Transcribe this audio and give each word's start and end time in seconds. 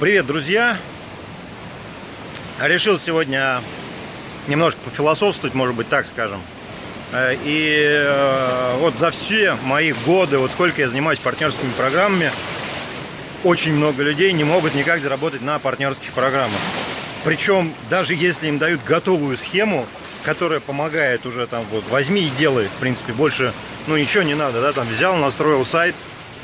Привет, 0.00 0.26
друзья! 0.26 0.76
Решил 2.60 2.98
сегодня 2.98 3.62
немножко 4.48 4.80
пофилософствовать, 4.80 5.54
может 5.54 5.76
быть, 5.76 5.88
так 5.88 6.08
скажем. 6.08 6.42
Э, 7.12 7.36
и 7.44 7.76
э, 7.78 8.76
вот 8.80 8.94
за 8.98 9.12
все 9.12 9.56
мои 9.62 9.92
годы, 10.04 10.38
вот 10.38 10.50
сколько 10.50 10.82
я 10.82 10.88
занимаюсь 10.88 11.20
партнерскими 11.20 11.70
программами, 11.76 12.32
очень 13.44 13.72
много 13.72 14.02
людей 14.02 14.32
не 14.32 14.42
могут 14.42 14.74
никак 14.74 15.00
заработать 15.00 15.42
на 15.42 15.60
партнерских 15.60 16.10
программах. 16.14 16.58
Причем, 17.22 17.72
даже 17.88 18.16
если 18.16 18.48
им 18.48 18.58
дают 18.58 18.82
готовую 18.84 19.36
схему, 19.36 19.86
которая 20.24 20.58
помогает 20.58 21.26
уже 21.26 21.46
там, 21.46 21.64
вот, 21.70 21.84
возьми 21.90 22.22
и 22.22 22.30
делай, 22.30 22.66
в 22.66 22.80
принципе, 22.80 23.12
больше, 23.12 23.52
ну, 23.86 23.96
ничего 23.96 24.24
не 24.24 24.34
надо, 24.34 24.60
да, 24.60 24.72
там, 24.72 24.88
взял, 24.88 25.14
настроил 25.14 25.64
сайт, 25.64 25.94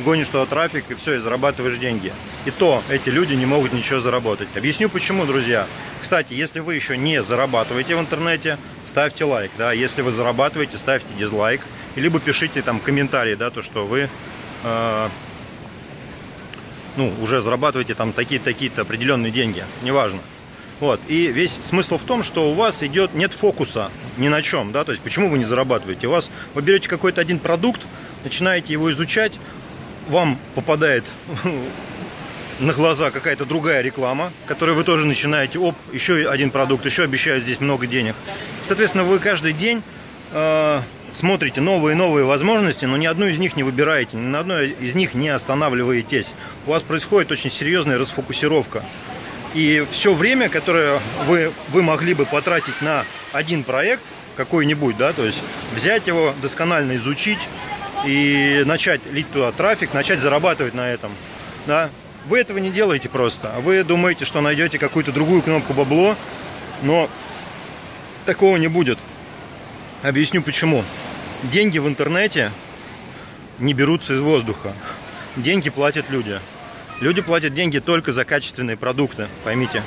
гонишь 0.01 0.29
туда 0.29 0.47
трафик 0.47 0.85
и 0.91 0.95
все, 0.95 1.15
и 1.15 1.19
зарабатываешь 1.19 1.79
деньги. 1.79 2.13
И 2.45 2.51
то 2.51 2.83
эти 2.91 3.09
люди 3.09 3.35
не 3.35 3.46
могут 3.46 3.73
ничего 3.73 4.00
заработать. 4.00 4.49
Объясню 4.57 4.89
почему, 4.89 5.25
друзья. 5.25 5.67
Кстати, 6.03 6.35
если 6.35 6.61
вы 6.61 6.75
еще 6.75 6.96
не 6.96 7.23
зарабатываете 7.23 7.96
в 7.96 8.01
интернете, 8.01 8.59
ставьте 8.87 9.25
лайк, 9.25 9.51
да, 9.59 9.73
если 9.73 10.03
вы 10.03 10.13
зарабатываете, 10.13 10.79
ставьте 10.79 11.09
дизлайк, 11.18 11.61
либо 11.96 12.21
пишите 12.21 12.63
там 12.63 12.81
комментарии, 12.81 13.35
да, 13.35 13.51
то, 13.51 13.63
что 13.63 13.87
вы 13.87 14.09
э, 14.63 15.09
ну, 16.96 17.13
уже 17.21 17.40
зарабатываете 17.40 17.95
там 17.95 18.13
такие-такие-то 18.13 18.82
определенные 18.82 19.32
деньги, 19.32 19.65
неважно. 19.82 20.21
Вот. 20.79 21.01
И 21.09 21.29
весь 21.29 21.59
смысл 21.63 21.96
в 21.96 22.03
том, 22.03 22.23
что 22.23 22.51
у 22.51 22.54
вас 22.54 22.82
идет, 22.82 23.15
нет 23.15 23.32
фокуса 23.32 23.90
ни 24.18 24.29
на 24.29 24.43
чем, 24.43 24.73
да, 24.73 24.85
то 24.85 24.93
есть 24.93 25.03
почему 25.03 25.31
вы 25.31 25.39
не 25.39 25.45
зарабатываете. 25.45 26.07
У 26.07 26.11
вас, 26.11 26.31
вы 26.54 26.63
берете 26.63 26.89
какой-то 26.89 27.21
один 27.21 27.39
продукт, 27.39 27.81
начинаете 28.25 28.73
его 28.73 28.90
изучать, 28.93 29.32
вам 30.09 30.39
попадает 30.55 31.05
на 32.61 32.73
глаза 32.73 33.11
какая-то 33.11 33.45
другая 33.45 33.83
реклама, 33.83 34.33
которую 34.47 34.77
вы 34.77 34.84
тоже 34.84 35.06
начинаете, 35.06 35.59
оп, 35.59 35.75
еще 35.93 36.29
один 36.29 36.51
продукт, 36.51 36.87
еще 36.87 37.03
обещают 37.03 37.45
здесь 37.45 37.61
много 37.61 37.87
денег. 37.87 38.15
Соответственно, 38.65 39.05
вы 39.05 39.19
каждый 39.19 39.53
день 39.53 39.83
э, 40.33 40.81
смотрите 41.13 41.61
новые 41.61 41.95
и 41.95 41.97
новые 41.97 42.25
возможности, 42.25 42.85
но 42.85 42.97
ни 42.97 43.07
одну 43.07 43.27
из 43.27 43.39
них 43.39 43.57
не 43.57 43.63
выбираете, 43.63 44.17
ни 44.17 44.27
на 44.27 44.41
одной 44.41 44.71
из 44.71 44.95
них 44.95 45.15
не 45.15 45.29
останавливаетесь. 45.29 46.33
У 46.67 46.70
вас 46.70 46.83
происходит 46.83 47.31
очень 47.31 47.51
серьезная 47.51 47.98
расфокусировка. 47.98 48.83
И 49.55 49.87
все 49.91 50.13
время, 50.13 50.48
которое 50.48 51.01
вы, 51.27 51.53
вы 51.69 51.83
могли 51.83 52.15
бы 52.15 52.27
потратить 52.27 52.81
на 52.83 53.05
один 53.33 53.65
проект, 53.65 54.03
какой-нибудь, 54.37 54.98
да, 54.98 55.15
то 55.15 55.25
есть 55.25 55.41
взять 55.75 56.07
его, 56.07 56.35
досконально 56.43 56.97
изучить 56.97 57.39
и 58.05 58.62
начать 58.66 59.00
лить 59.11 59.30
туда 59.33 59.52
трафик, 59.52 59.94
начать 59.94 60.20
зарабатывать 60.20 60.75
на 60.75 60.89
этом, 60.89 61.12
да, 61.66 61.91
вы 62.27 62.41
этого 62.41 62.58
не 62.58 62.70
делаете 62.70 63.08
просто. 63.08 63.52
Вы 63.62 63.84
думаете, 63.84 64.25
что 64.25 64.41
найдете 64.41 64.78
какую-то 64.78 65.12
другую 65.12 65.42
кнопку 65.42 65.72
бабло, 65.72 66.17
но 66.83 67.08
такого 68.24 68.56
не 68.56 68.69
будет. 68.69 68.98
Объясню 70.02 70.42
почему. 70.42 70.84
Деньги 71.44 71.78
в 71.78 71.86
интернете 71.86 72.50
не 73.58 73.74
берутся 73.74 74.14
из 74.14 74.20
воздуха. 74.20 74.72
Деньги 75.36 75.70
платят 75.70 76.11
люди. 76.11 76.41
Люди 77.00 77.20
платят 77.20 77.55
деньги 77.55 77.78
только 77.78 78.12
за 78.12 78.24
качественные 78.24 78.77
продукты, 78.77 79.28
поймите. 79.44 79.83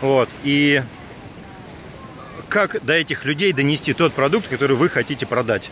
Вот. 0.00 0.28
И 0.44 0.82
как 2.48 2.84
до 2.84 2.92
этих 2.92 3.24
людей 3.24 3.52
донести 3.52 3.94
тот 3.94 4.12
продукт, 4.12 4.48
который 4.48 4.76
вы 4.76 4.88
хотите 4.88 5.26
продать? 5.26 5.70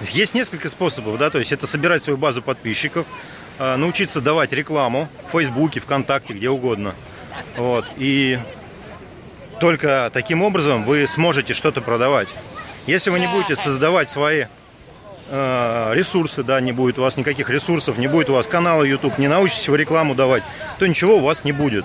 Есть 0.00 0.34
несколько 0.34 0.70
способов, 0.70 1.18
да, 1.18 1.30
то 1.30 1.38
есть 1.38 1.52
это 1.52 1.66
собирать 1.66 2.02
свою 2.02 2.16
базу 2.16 2.42
подписчиков, 2.42 3.06
а, 3.58 3.76
научиться 3.76 4.20
давать 4.20 4.52
рекламу 4.52 5.08
в 5.26 5.32
Фейсбуке, 5.32 5.80
ВКонтакте, 5.80 6.34
где 6.34 6.48
угодно. 6.48 6.94
Вот. 7.56 7.84
И 7.96 8.38
только 9.60 10.10
таким 10.12 10.42
образом 10.42 10.84
вы 10.84 11.06
сможете 11.08 11.54
что-то 11.54 11.80
продавать. 11.80 12.28
Если 12.86 13.10
вы 13.10 13.20
не 13.20 13.26
будете 13.26 13.56
создавать 13.56 14.08
свои 14.08 14.44
Э, 15.30 15.92
ресурсы, 15.92 16.42
да, 16.42 16.58
не 16.58 16.72
будет 16.72 16.98
у 16.98 17.02
вас 17.02 17.18
никаких 17.18 17.50
ресурсов, 17.50 17.98
не 17.98 18.06
будет 18.06 18.30
у 18.30 18.32
вас 18.32 18.46
канала 18.46 18.82
YouTube, 18.82 19.18
не 19.18 19.28
научитесь 19.28 19.68
вы 19.68 19.76
рекламу 19.76 20.14
давать, 20.14 20.42
то 20.78 20.86
ничего 20.86 21.18
у 21.18 21.20
вас 21.20 21.44
не 21.44 21.52
будет. 21.52 21.84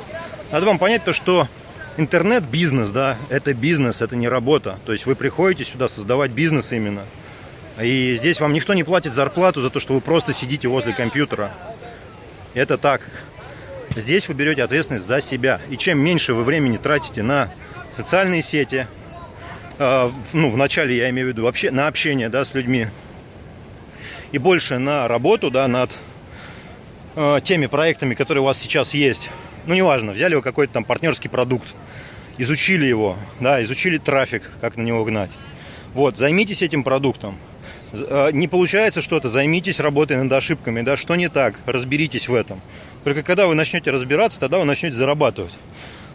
Надо 0.50 0.66
вам 0.66 0.80
понять 0.80 1.04
то, 1.04 1.12
что 1.12 1.50
интернет-бизнес, 1.98 2.92
да, 2.92 3.18
это 3.30 3.54
бизнес, 3.54 4.02
это 4.02 4.16
не 4.16 4.30
работа. 4.30 4.78
То 4.86 4.94
есть 4.94 5.06
вы 5.06 5.16
приходите 5.16 5.70
сюда 5.70 5.90
создавать 5.90 6.32
бизнес 6.32 6.72
именно. 6.72 7.04
И 7.82 8.16
здесь 8.16 8.40
вам 8.40 8.54
никто 8.54 8.74
не 8.74 8.84
платит 8.84 9.14
зарплату 9.14 9.62
за 9.62 9.70
то, 9.70 9.80
что 9.80 9.94
вы 9.94 10.02
просто 10.02 10.34
сидите 10.34 10.68
возле 10.68 10.94
компьютера. 10.94 11.52
Это 12.54 12.78
так. 12.78 13.02
Здесь 13.96 14.28
вы 14.28 14.36
берете 14.36 14.64
ответственность 14.64 15.06
за 15.06 15.22
себя. 15.22 15.60
И 15.70 15.78
чем 15.78 16.00
меньше 16.00 16.34
вы 16.34 16.44
времени 16.44 16.78
тратите 16.78 17.24
на 17.24 17.52
социальные 17.96 18.44
сети, 18.44 18.88
э, 19.80 20.12
ну, 20.34 20.50
вначале 20.50 20.96
я 20.98 21.10
имею 21.10 21.28
в 21.28 21.30
виду 21.30 21.44
вообще 21.44 21.72
на 21.72 21.88
общение, 21.88 22.30
да, 22.30 22.46
с 22.46 22.54
людьми, 22.54 22.88
и 24.32 24.38
больше 24.38 24.78
на 24.78 25.08
работу, 25.08 25.52
да, 25.52 25.68
над 25.68 25.92
э, 27.16 27.40
теми 27.44 27.68
проектами, 27.68 28.14
которые 28.14 28.42
у 28.42 28.46
вас 28.46 28.58
сейчас 28.58 28.94
есть. 28.94 29.30
Ну, 29.66 29.74
неважно, 29.74 30.12
взяли 30.12 30.36
вы 30.36 30.42
какой-то 30.42 30.74
там 30.74 30.84
партнерский 30.84 31.30
продукт, 31.30 31.68
изучили 32.38 32.86
его, 32.86 33.18
да, 33.40 33.64
изучили 33.64 33.98
трафик, 33.98 34.44
как 34.62 34.76
на 34.76 34.82
него 34.82 35.06
гнать. 35.06 35.32
Вот, 35.94 36.18
займитесь 36.18 36.62
этим 36.62 36.84
продуктом. 36.84 37.38
Э, 37.94 38.32
не 38.34 38.48
получается 38.48 39.02
что-то, 39.02 39.30
займитесь 39.30 39.80
работой 39.80 40.18
над 40.18 40.32
ошибками, 40.32 40.82
да, 40.82 40.98
что 40.98 41.16
не 41.16 41.30
так, 41.30 41.56
разберитесь 41.66 42.28
в 42.28 42.34
этом. 42.34 42.60
Только 43.04 43.22
когда 43.22 43.48
вы 43.48 43.54
начнете 43.54 43.92
разбираться, 43.92 44.40
тогда 44.40 44.58
вы 44.58 44.66
начнете 44.66 44.96
зарабатывать. 44.96 45.54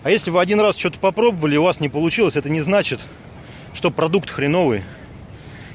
А 0.02 0.10
если 0.10 0.30
вы 0.30 0.40
один 0.40 0.60
раз 0.60 0.76
что-то 0.76 0.98
попробовали, 0.98 1.56
у 1.56 1.62
вас 1.62 1.80
не 1.80 1.88
получилось, 1.88 2.36
это 2.36 2.48
не 2.48 2.60
значит, 2.60 3.00
что 3.74 3.90
продукт 3.90 4.30
хреновый. 4.30 4.82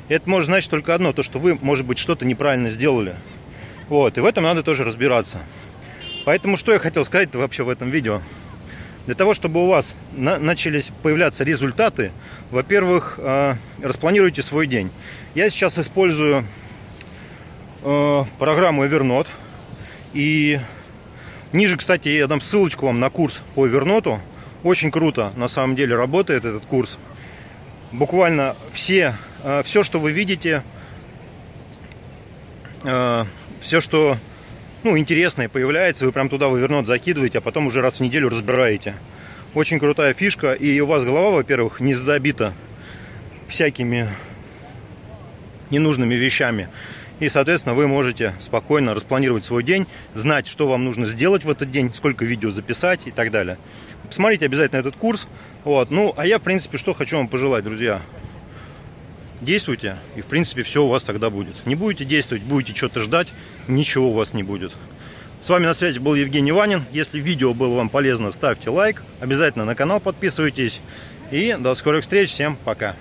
Это 0.09 0.29
может 0.29 0.47
значить 0.47 0.69
только 0.69 0.93
одно, 0.93 1.13
то 1.13 1.23
что 1.23 1.39
вы, 1.39 1.57
может 1.61 1.85
быть, 1.85 1.97
что-то 1.97 2.25
неправильно 2.25 2.69
сделали. 2.69 3.15
Вот, 3.87 4.17
и 4.17 4.21
в 4.21 4.25
этом 4.25 4.43
надо 4.43 4.63
тоже 4.63 4.83
разбираться. 4.83 5.39
Поэтому 6.25 6.57
что 6.57 6.73
я 6.73 6.79
хотел 6.79 7.05
сказать 7.05 7.33
вообще 7.33 7.63
в 7.63 7.69
этом 7.69 7.89
видео? 7.89 8.21
Для 9.05 9.15
того, 9.15 9.33
чтобы 9.33 9.63
у 9.63 9.67
вас 9.67 9.93
на 10.13 10.39
начались 10.39 10.89
появляться 11.01 11.43
результаты, 11.43 12.11
во-первых, 12.51 13.15
э, 13.17 13.55
распланируйте 13.81 14.41
свой 14.41 14.65
день. 14.65 14.91
Я 15.35 15.49
сейчас 15.49 15.77
использую 15.77 16.45
э, 17.83 18.23
программу 18.39 18.85
Evernote. 18.85 19.27
И 20.13 20.59
ниже, 21.51 21.75
кстати, 21.75 22.07
я 22.09 22.27
дам 22.27 22.39
ссылочку 22.39 22.85
вам 22.85 22.99
на 22.99 23.09
курс 23.09 23.41
по 23.55 23.67
Evernote. 23.67 24.19
Очень 24.63 24.91
круто, 24.91 25.33
на 25.35 25.49
самом 25.49 25.75
деле, 25.75 25.95
работает 25.95 26.45
этот 26.45 26.65
курс. 26.65 26.97
Буквально 27.91 28.55
все 28.71 29.15
а, 29.43 29.61
все, 29.63 29.83
что 29.83 29.99
вы 29.99 30.13
видите, 30.13 30.63
все, 32.81 33.81
что 33.81 34.17
ну, 34.83 34.97
интересное 34.97 35.49
появляется, 35.49 36.05
вы 36.05 36.11
прям 36.11 36.29
туда 36.29 36.47
вывернот 36.47 36.87
закидываете, 36.87 37.37
а 37.37 37.41
потом 37.41 37.67
уже 37.67 37.81
раз 37.81 37.97
в 37.97 37.99
неделю 38.01 38.29
разбираете. 38.29 38.95
Очень 39.53 39.79
крутая 39.79 40.13
фишка, 40.13 40.53
и 40.53 40.79
у 40.79 40.85
вас 40.85 41.03
голова, 41.03 41.31
во-первых, 41.31 41.79
не 41.79 41.93
забита 41.93 42.53
всякими 43.47 44.09
ненужными 45.69 46.15
вещами. 46.15 46.69
И, 47.19 47.29
соответственно, 47.29 47.75
вы 47.75 47.87
можете 47.87 48.33
спокойно 48.41 48.93
распланировать 48.93 49.43
свой 49.43 49.63
день, 49.63 49.87
знать, 50.13 50.47
что 50.47 50.67
вам 50.67 50.83
нужно 50.83 51.05
сделать 51.05 51.45
в 51.45 51.49
этот 51.49 51.71
день, 51.71 51.93
сколько 51.93 52.25
видео 52.25 52.51
записать 52.51 53.01
и 53.05 53.11
так 53.11 53.31
далее. 53.31 53.57
Посмотрите 54.07 54.45
обязательно 54.45 54.79
этот 54.79 54.95
курс. 54.95 55.27
Вот. 55.63 55.91
Ну, 55.91 56.13
а 56.17 56.25
я, 56.25 56.39
в 56.39 56.41
принципе, 56.41 56.77
что 56.77 56.93
хочу 56.93 57.17
вам 57.17 57.27
пожелать, 57.27 57.63
друзья 57.63 58.01
действуйте, 59.43 59.97
и 60.15 60.21
в 60.21 60.25
принципе 60.25 60.63
все 60.63 60.83
у 60.83 60.87
вас 60.87 61.03
тогда 61.03 61.29
будет. 61.29 61.65
Не 61.65 61.75
будете 61.75 62.05
действовать, 62.05 62.43
будете 62.43 62.75
что-то 62.75 63.01
ждать, 63.01 63.27
ничего 63.67 64.09
у 64.09 64.13
вас 64.13 64.33
не 64.33 64.43
будет. 64.43 64.71
С 65.41 65.49
вами 65.49 65.65
на 65.65 65.73
связи 65.73 65.99
был 65.99 66.15
Евгений 66.15 66.53
Ванин. 66.53 66.85
Если 66.93 67.19
видео 67.19 67.53
было 67.53 67.75
вам 67.75 67.89
полезно, 67.89 68.31
ставьте 68.31 68.69
лайк. 68.69 69.03
Обязательно 69.19 69.65
на 69.65 69.75
канал 69.75 69.99
подписывайтесь. 69.99 70.79
И 71.31 71.55
до 71.59 71.75
скорых 71.75 72.03
встреч. 72.03 72.29
Всем 72.29 72.55
пока. 72.63 72.95